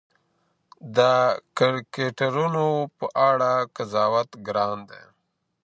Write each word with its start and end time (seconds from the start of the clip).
د 0.95 0.97
کرکټرونو 1.57 2.65
په 2.97 3.05
اړه 3.29 3.51
قضاوت 3.75 4.29
ګران 4.47 4.77
دی. 4.89 5.03